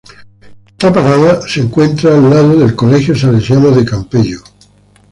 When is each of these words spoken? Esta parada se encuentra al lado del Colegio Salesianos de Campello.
Esta 0.71 0.91
parada 0.91 1.47
se 1.47 1.59
encuentra 1.61 2.15
al 2.15 2.27
lado 2.27 2.57
del 2.57 2.75
Colegio 2.75 3.15
Salesianos 3.15 3.75
de 3.75 3.85
Campello. 3.85 4.39